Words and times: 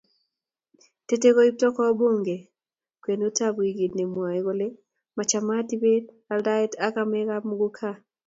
tetei 1.07 1.35
koipto 1.35 1.67
kowo 1.75 1.91
bunge 1.99 2.35
kwenutab 3.01 3.53
wikit 3.61 3.91
nemwoei 3.95 4.43
kole 4.47 4.67
mochamtaat 5.15 5.69
ibet, 5.75 6.05
aldaet 6.33 6.71
ak 6.85 6.95
amekab 7.03 7.43
muguka 7.49 7.89